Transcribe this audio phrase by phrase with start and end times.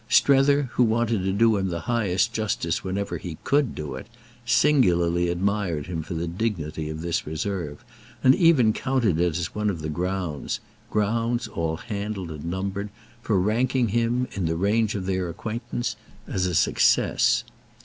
[0.09, 4.07] Strether, who wanted to do him the highest justice wherever he could do it,
[4.43, 7.85] singularly admired him for the dignity of this reserve,
[8.23, 14.27] and even counted it as one of the grounds—grounds all handled and numbered—for ranking him,
[14.31, 15.95] in the range of their acquaintance,
[16.27, 17.43] as a success.